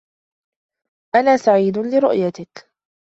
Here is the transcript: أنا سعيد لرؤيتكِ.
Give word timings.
أنا 1.15 1.37
سعيد 1.37 1.77
لرؤيتكِ. 1.77 2.67